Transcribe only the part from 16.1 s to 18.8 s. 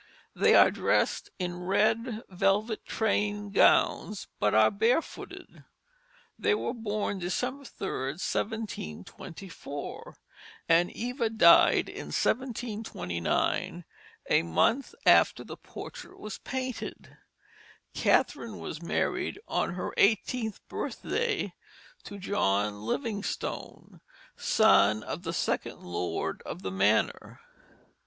was painted. Catherine